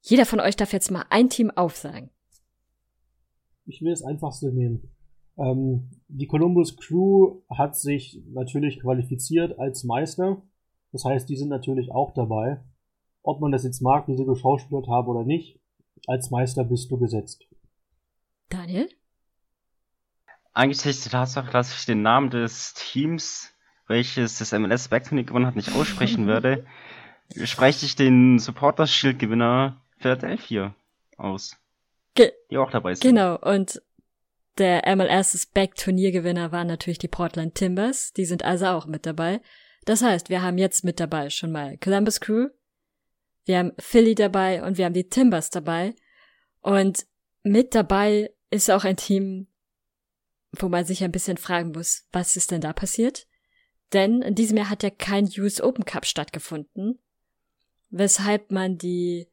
[0.00, 2.10] Jeder von euch darf jetzt mal ein Team aufsagen
[3.72, 4.90] ich will das einfachste nehmen.
[5.38, 10.42] Ähm, die Columbus Crew hat sich natürlich qualifiziert als Meister.
[10.92, 12.62] Das heißt, die sind natürlich auch dabei.
[13.22, 15.58] Ob man das jetzt mag, wie sie geschauspielert haben oder nicht,
[16.06, 17.46] als Meister bist du gesetzt.
[18.48, 18.88] Daniel?
[20.52, 23.54] Angesichts der Tatsache, dass ich den Namen des Teams,
[23.86, 26.66] welches das MLS Backturnier gewonnen hat, nicht aussprechen werde,
[27.44, 30.74] spreche ich den Supporters Shield Gewinner Philadelphia
[31.16, 31.56] aus.
[32.14, 33.02] Ge die auch dabei sind.
[33.02, 33.82] Genau, und
[34.58, 38.12] der MLS's Back Turniergewinner waren natürlich die Portland Timbers.
[38.12, 39.40] Die sind also auch mit dabei.
[39.84, 42.48] Das heißt, wir haben jetzt mit dabei schon mal Columbus Crew,
[43.44, 45.94] wir haben Philly dabei und wir haben die Timbers dabei.
[46.60, 47.06] Und
[47.42, 49.48] mit dabei ist auch ein Team,
[50.52, 53.26] wo man sich ein bisschen fragen muss, was ist denn da passiert?
[53.92, 56.98] Denn in diesem Jahr hat ja kein US Open Cup stattgefunden,
[57.90, 59.28] weshalb man die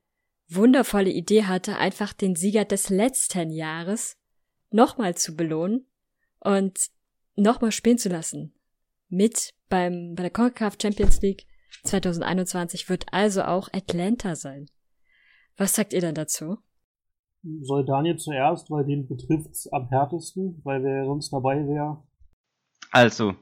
[0.49, 4.17] wundervolle Idee hatte, einfach den Sieger des letzten Jahres
[4.71, 5.87] nochmal zu belohnen
[6.39, 6.89] und
[7.35, 8.53] nochmal spielen zu lassen.
[9.07, 11.45] Mit beim, bei der CONCACAF Champions League
[11.83, 14.67] 2021 wird also auch Atlanta sein.
[15.57, 16.57] Was sagt ihr denn dazu?
[17.61, 22.03] Soll Daniel zuerst, weil den betrifft's am härtesten, weil wer sonst dabei wäre?
[22.91, 23.35] Also,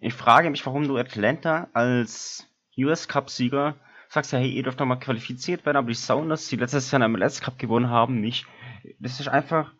[0.00, 2.46] ich frage mich, warum du Atlanta als
[2.78, 3.76] US Cup-Sieger
[4.08, 7.02] sagst, ja, hey, ihr dürft doch mal qualifiziert werden, aber die Sounders, die letztes Jahr
[7.02, 8.46] einen MLS Cup gewonnen haben, nicht.
[8.98, 9.72] Das ist einfach,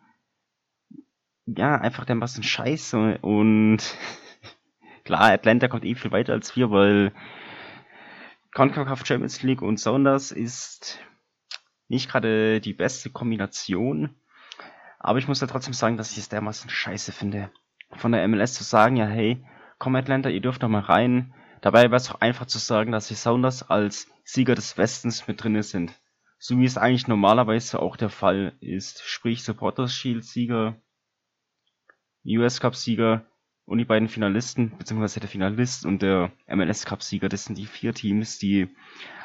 [1.47, 3.79] ja, einfach dermaßen scheiße und
[5.07, 7.13] Klar, Atlanta kommt eh viel weiter als wir, weil
[8.55, 10.99] CONCACAF Champions League und Sounders ist
[11.87, 14.17] nicht gerade die beste Kombination.
[14.99, 17.53] Aber ich muss ja trotzdem sagen, dass ich es dermaßen scheiße finde.
[17.93, 19.47] Von der MLS zu sagen, ja hey,
[19.79, 21.33] komm Atlanta, ihr dürft doch mal rein.
[21.67, 25.43] Dabei wäre es doch einfach zu sagen, dass die Sounders als Sieger des Westens mit
[25.43, 26.01] drinne sind.
[26.39, 29.03] So wie es eigentlich normalerweise auch der Fall ist.
[29.05, 30.77] Sprich Supporters Shield Sieger,
[32.25, 33.27] US Cup Sieger
[33.65, 38.39] und die beiden Finalisten, beziehungsweise der Finalist und der MLS-Cup-Sieger, das sind die vier Teams,
[38.39, 38.69] die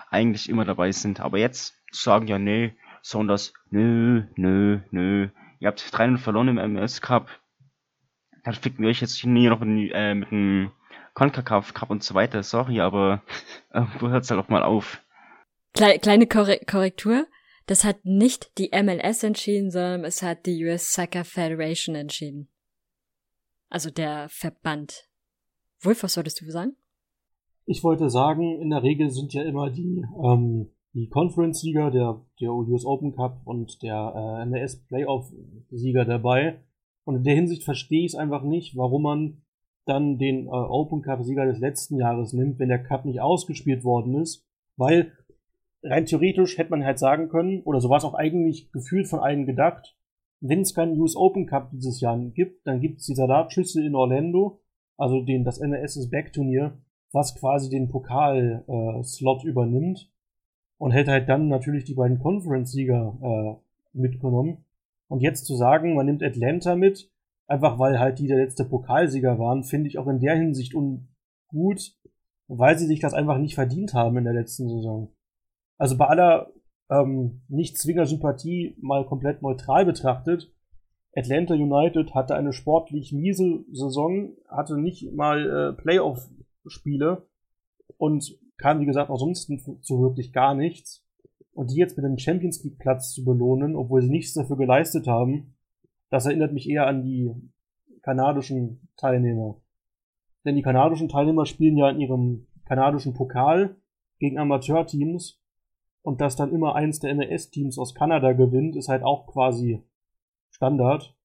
[0.10, 1.20] eigentlich immer dabei sind.
[1.20, 2.74] Aber jetzt sagen ja, nee,
[3.04, 5.30] Sonders, nö, nö, nö.
[5.60, 7.30] Ihr habt 3 verloren im MLS-Cup.
[8.44, 10.72] Dann ficken wir euch jetzt hier noch in, äh, mit dem
[11.13, 12.43] CONCACAF Cup und so weiter.
[12.43, 13.24] Sorry, aber
[13.74, 15.02] irgendwo hört's halt auch mal auf.
[15.74, 17.26] Kleine Korrektur.
[17.67, 22.50] Das hat nicht die MLS entschieden, sondern es hat die US Soccer Federation entschieden.
[23.69, 25.08] Also der Verband.
[25.82, 26.76] Wolf, was solltest du sagen?
[27.65, 32.52] Ich wollte sagen, in der Regel sind ja immer die, ähm, die Conference-Sieger, der, der
[32.52, 36.62] US Open Cup und der äh, MLS Playoff-Sieger dabei.
[37.06, 39.41] Und in der Hinsicht verstehe ich es einfach nicht, warum man
[39.86, 44.15] dann den äh, Open Cup-Sieger des letzten Jahres nimmt, wenn der Cup nicht ausgespielt worden
[44.22, 44.46] ist.
[44.78, 45.12] Weil
[45.84, 49.20] rein theoretisch hätte man halt sagen können, oder so war es auch eigentlich gefühlt von
[49.20, 49.96] allen gedacht,
[50.39, 53.96] wenn es keinen US Open Cup dieses Jahr gibt, dann gibt es die Salatschüssel in
[53.96, 54.60] Orlando,
[54.98, 56.78] also den, das NRS Back Turnier,
[57.12, 60.12] was quasi den Pokal-Slot äh, übernimmt
[60.78, 64.65] und hätte halt dann natürlich die beiden Conference-Sieger äh, mitgenommen.
[65.08, 67.12] Und jetzt zu sagen, man nimmt Atlanta mit,
[67.52, 71.96] einfach weil halt die der letzte Pokalsieger waren, finde ich auch in der Hinsicht ungut,
[72.48, 75.14] weil sie sich das einfach nicht verdient haben in der letzten Saison.
[75.78, 76.52] Also bei aller
[76.90, 80.52] ähm, nicht Zwinger Sympathie mal komplett neutral betrachtet,
[81.14, 87.28] Atlanta United hatte eine sportlich miese Saison, hatte nicht mal äh, Playoff-Spiele
[87.98, 91.06] und kam, wie gesagt, ansonsten zu wirklich gar nichts.
[91.54, 95.08] Und die jetzt mit einem Champions League Platz zu belohnen, obwohl sie nichts dafür geleistet
[95.08, 95.54] haben,
[96.12, 97.34] das erinnert mich eher an die
[98.04, 99.60] kanadischen Teilnehmer.
[100.45, 103.78] Denn die kanadischen Teilnehmer spielen ja in ihrem kanadischen Pokal
[104.19, 105.41] gegen Amateurteams
[106.04, 109.84] und dass dann immer eins der NES-Teams aus Kanada gewinnt, ist halt auch quasi
[110.50, 111.15] Standard.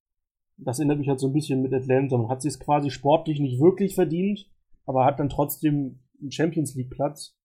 [0.56, 2.16] Das erinnert mich halt so ein bisschen mit Atlanta.
[2.16, 4.48] Man hat sich quasi sportlich nicht wirklich verdient,
[4.84, 7.36] aber hat dann trotzdem einen Champions League Platz.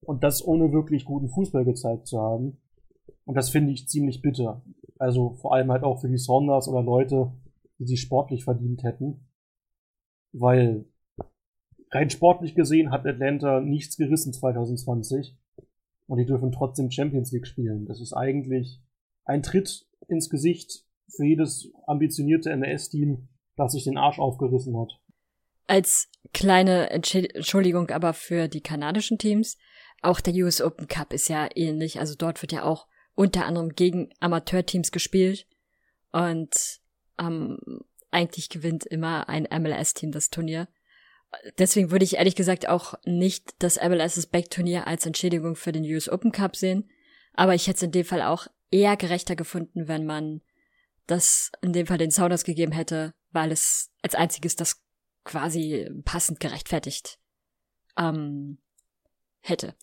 [0.00, 2.60] Und das ohne wirklich guten Fußball gezeigt zu haben.
[3.24, 4.62] Und das finde ich ziemlich bitter.
[4.98, 7.32] Also vor allem halt auch für die Saunders oder Leute,
[7.78, 9.28] die sich sportlich verdient hätten.
[10.32, 10.84] Weil
[11.90, 15.36] rein sportlich gesehen hat Atlanta nichts gerissen 2020
[16.06, 17.86] und die dürfen trotzdem Champions League spielen.
[17.86, 18.80] Das ist eigentlich
[19.24, 25.00] ein Tritt ins Gesicht für jedes ambitionierte NS-Team, das sich den Arsch aufgerissen hat.
[25.66, 29.58] Als kleine Entschuldigung aber für die kanadischen Teams,
[30.00, 32.00] auch der US Open Cup ist ja ähnlich.
[32.00, 32.86] Also dort wird ja auch
[33.18, 35.48] unter anderem gegen Amateurteams gespielt
[36.12, 36.80] und
[37.18, 37.58] ähm,
[38.12, 40.68] eigentlich gewinnt immer ein MLS-Team das Turnier.
[41.58, 45.82] Deswegen würde ich ehrlich gesagt auch nicht das MLS Back Turnier als Entschädigung für den
[45.82, 46.88] US Open Cup sehen.
[47.34, 50.40] Aber ich hätte es in dem Fall auch eher gerechter gefunden, wenn man
[51.08, 54.80] das in dem Fall den Sounders gegeben hätte, weil es als einziges das
[55.24, 57.18] quasi passend gerechtfertigt
[57.96, 58.58] ähm,
[59.40, 59.74] hätte.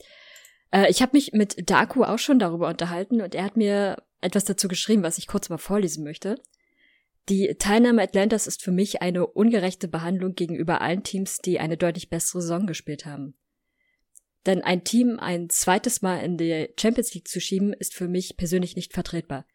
[0.76, 4.44] Äh, ich habe mich mit Daku auch schon darüber unterhalten und er hat mir etwas
[4.44, 6.42] dazu geschrieben, was ich kurz mal vorlesen möchte.
[7.30, 12.10] Die Teilnahme Atlantas ist für mich eine ungerechte Behandlung gegenüber allen Teams, die eine deutlich
[12.10, 13.36] bessere Saison gespielt haben.
[14.46, 18.38] Denn ein Team ein zweites Mal in die Champions League zu schieben, ist für mich
[18.38, 19.46] persönlich nicht vertretbar.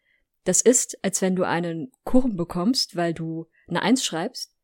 [0.45, 4.57] Das ist, als wenn du einen Kuchen bekommst, weil du eine Eins schreibst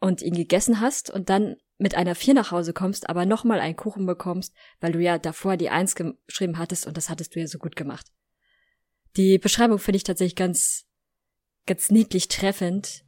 [0.00, 3.76] und ihn gegessen hast und dann mit einer Vier nach Hause kommst, aber nochmal einen
[3.76, 7.46] Kuchen bekommst, weil du ja davor die Eins geschrieben hattest und das hattest du ja
[7.46, 8.06] so gut gemacht.
[9.16, 10.86] Die Beschreibung finde ich tatsächlich ganz,
[11.66, 13.04] ganz niedlich treffend.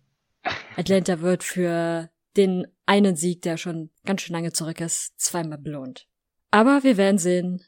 [0.77, 6.07] Atlanta wird für den einen Sieg, der schon ganz schön lange zurück ist, zweimal belohnt.
[6.51, 7.63] Aber wir werden sehen,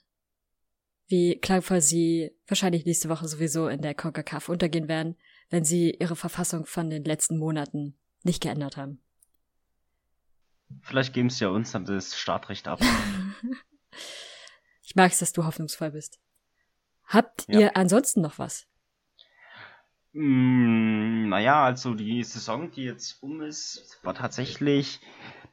[1.08, 5.16] wie klangvoll sie wahrscheinlich nächste Woche sowieso in der CONCACAF untergehen werden,
[5.50, 9.02] wenn sie ihre Verfassung von den letzten Monaten nicht geändert haben.
[10.80, 12.80] Vielleicht geben sie ja uns dann das Startrecht ab.
[14.82, 16.18] ich mag es, dass du hoffnungsvoll bist.
[17.06, 17.60] Habt ja.
[17.60, 18.66] ihr ansonsten noch was?
[20.12, 25.00] Mm, naja, also die Saison, die jetzt um ist, war tatsächlich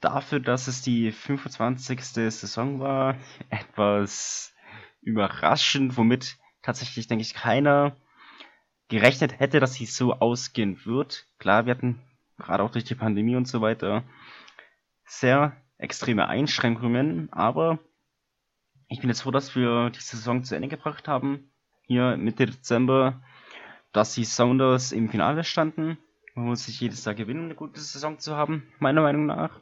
[0.01, 2.03] dafür, dass es die 25.
[2.03, 3.17] Saison war,
[3.49, 4.53] etwas
[5.01, 7.95] überraschend, womit tatsächlich, denke ich, keiner
[8.89, 11.27] gerechnet hätte, dass sie so ausgehen wird.
[11.37, 12.01] Klar, wir hatten
[12.37, 14.03] gerade auch durch die Pandemie und so weiter
[15.09, 17.79] sehr extreme Einschränkungen, aber
[18.87, 21.51] ich bin jetzt froh, dass wir die Saison zu Ende gebracht haben.
[21.83, 23.21] Hier Mitte Dezember,
[23.91, 25.97] dass die Sounders im Finale standen.
[26.35, 29.59] Man muss sich jedes Jahr gewinnen, eine gute Saison zu haben, meiner Meinung nach.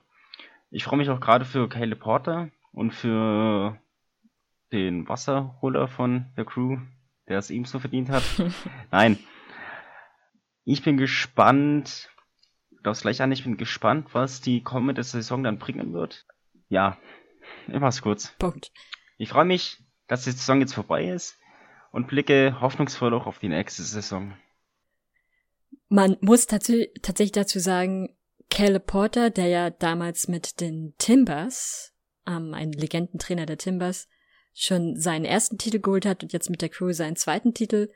[0.70, 3.80] Ich freue mich auch gerade für Caleb Porter und für
[4.72, 6.78] den Wasserholer von der Crew,
[7.28, 8.24] der es ihm so verdient hat.
[8.92, 9.18] Nein.
[10.66, 12.10] Ich bin gespannt,
[12.88, 16.26] das gleich an, ich bin gespannt, was die kommende Saison dann bringen wird.
[16.70, 16.98] Ja,
[17.68, 18.34] ich mach's kurz.
[18.40, 18.72] Punkt.
[19.18, 21.38] Ich freue mich, dass die Saison jetzt vorbei ist
[21.92, 24.34] und blicke hoffnungsvoll auch auf die nächste Saison.
[25.90, 28.16] Man muss tatsächlich dazu sagen,
[28.50, 31.94] Caleb Porter, der ja damals mit den Timbers,
[32.26, 34.08] ähm, ein Legendentrainer der Timbers,
[34.54, 37.90] schon seinen ersten Titel geholt hat und jetzt mit der Crew seinen zweiten Titel,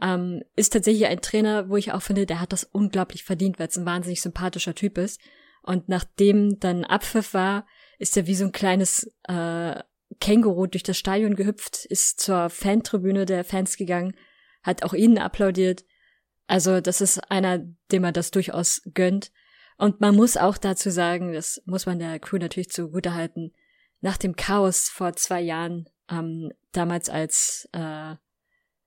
[0.00, 3.68] ähm, ist tatsächlich ein Trainer, wo ich auch finde, der hat das unglaublich verdient, weil
[3.68, 5.20] es ein wahnsinnig sympathischer Typ ist.
[5.62, 7.66] Und nachdem dann Abpfiff war,
[7.98, 9.82] ist er wie so ein kleines äh,
[10.20, 14.14] Känguru durch das Stadion gehüpft, ist zur Fantribüne der Fans gegangen,
[14.62, 15.84] hat auch ihnen applaudiert.
[16.46, 17.58] Also das ist einer,
[17.92, 19.30] dem man das durchaus gönnt.
[19.76, 23.52] Und man muss auch dazu sagen, das muss man der Crew natürlich zugute halten,
[24.00, 28.14] nach dem Chaos vor zwei Jahren, ähm, damals als äh,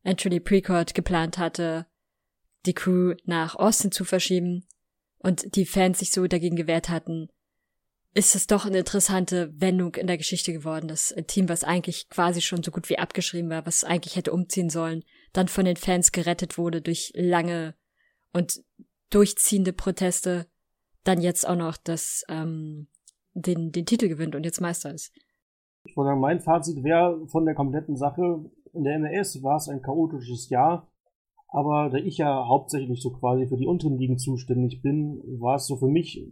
[0.03, 1.85] Anthony Precourt geplant hatte,
[2.65, 4.65] die Crew nach Austin zu verschieben
[5.19, 7.29] und die Fans sich so dagegen gewehrt hatten,
[8.13, 12.09] ist es doch eine interessante Wendung in der Geschichte geworden, dass ein Team, was eigentlich
[12.09, 15.77] quasi schon so gut wie abgeschrieben war, was eigentlich hätte umziehen sollen, dann von den
[15.77, 17.75] Fans gerettet wurde durch lange
[18.33, 18.61] und
[19.09, 20.47] durchziehende Proteste,
[21.03, 22.87] dann jetzt auch noch das, ähm,
[23.33, 25.13] den, den Titel gewinnt und jetzt Meister ist.
[25.83, 29.69] Ich wollte sagen, mein Fazit wäre von der kompletten Sache, in der MLS war es
[29.69, 30.87] ein chaotisches Jahr,
[31.49, 35.67] aber da ich ja hauptsächlich so quasi für die unteren Ligen zuständig bin, war es
[35.67, 36.25] so für mich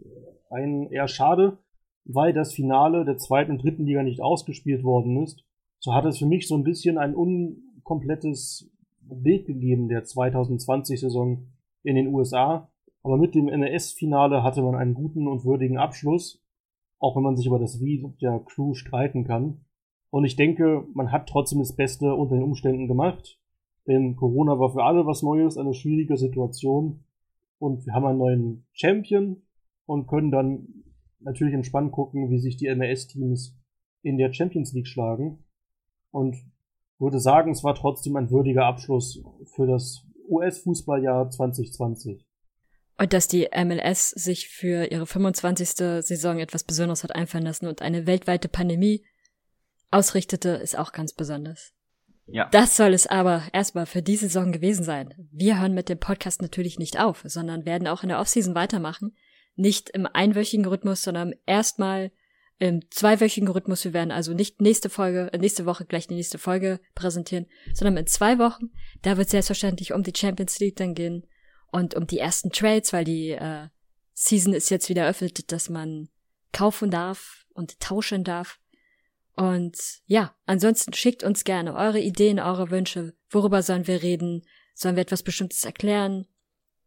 [0.50, 1.58] ein eher schade,
[2.04, 5.44] weil das Finale der zweiten und dritten Liga nicht ausgespielt worden ist.
[5.78, 11.46] So hat es für mich so ein bisschen ein unkomplettes Bild gegeben der 2020-Saison
[11.82, 12.70] in den USA.
[13.02, 16.42] Aber mit dem MLS-Finale hatte man einen guten und würdigen Abschluss,
[16.98, 19.64] auch wenn man sich über das Wie der Crew streiten kann.
[20.10, 23.38] Und ich denke, man hat trotzdem das Beste unter den Umständen gemacht.
[23.86, 27.04] Denn Corona war für alle was Neues, eine schwierige Situation.
[27.58, 29.42] Und wir haben einen neuen Champion
[29.86, 30.68] und können dann
[31.20, 33.56] natürlich entspannt gucken, wie sich die MLS-Teams
[34.02, 35.44] in der Champions League schlagen.
[36.10, 36.36] Und
[36.98, 39.22] würde sagen, es war trotzdem ein würdiger Abschluss
[39.54, 42.26] für das US-Fußballjahr 2020.
[42.98, 45.70] Und dass die MLS sich für ihre 25.
[46.04, 49.02] Saison etwas Besonderes hat einfallen lassen und eine weltweite Pandemie
[49.90, 51.72] ausrichtete, ist auch ganz besonders.
[52.26, 52.48] Ja.
[52.50, 55.14] Das soll es aber erstmal für diese Saison gewesen sein.
[55.32, 59.16] Wir hören mit dem Podcast natürlich nicht auf, sondern werden auch in der Offseason weitermachen.
[59.56, 62.12] Nicht im einwöchigen Rhythmus, sondern erstmal
[62.60, 63.84] im zweiwöchigen Rhythmus.
[63.84, 67.96] Wir werden also nicht nächste Folge, äh, nächste Woche gleich die nächste Folge präsentieren, sondern
[67.96, 68.70] in zwei Wochen.
[69.02, 71.26] Da wird es selbstverständlich um die Champions League dann gehen
[71.72, 73.68] und um die ersten Trades, weil die äh,
[74.12, 76.10] Season ist jetzt wieder eröffnet, dass man
[76.52, 78.60] kaufen darf und tauschen darf.
[79.36, 83.14] Und ja, ansonsten schickt uns gerne eure Ideen, eure Wünsche.
[83.30, 84.42] Worüber sollen wir reden?
[84.74, 86.26] Sollen wir etwas Bestimmtes erklären?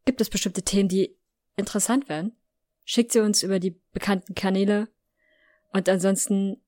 [0.05, 1.15] Gibt es bestimmte Themen, die
[1.55, 2.35] interessant werden?
[2.85, 4.89] Schickt sie uns über die bekannten Kanäle.
[5.71, 6.61] Und ansonsten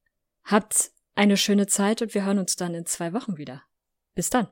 [0.44, 3.64] habt eine schöne Zeit und wir hören uns dann in zwei Wochen wieder.
[4.16, 4.48] Bis dann.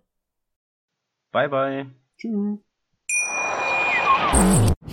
[1.32, 1.86] Bye bye.
[2.18, 2.60] Tschüss.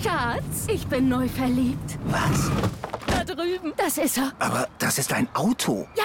[0.03, 1.99] Schatz, ich bin neu verliebt.
[2.07, 2.51] Was?
[3.35, 3.73] drüben.
[3.77, 4.33] Das ist er.
[4.39, 5.87] Aber das ist ein Auto.
[5.97, 6.05] Ja,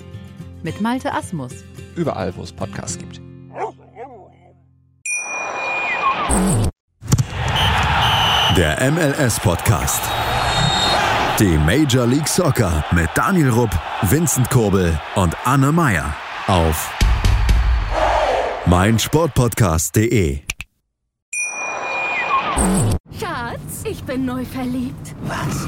[0.63, 1.53] mit Malte Asmus.
[1.95, 3.21] Überall, wo es Podcasts gibt.
[8.57, 10.01] Der MLS-Podcast.
[11.39, 13.71] Die Major League Soccer mit Daniel Rupp,
[14.03, 16.13] Vincent Kurbel und Anne Meyer
[16.47, 16.91] auf
[18.65, 20.39] meinsportpodcast.de.
[23.19, 25.15] Schatz, ich bin neu verliebt.
[25.23, 25.67] Was?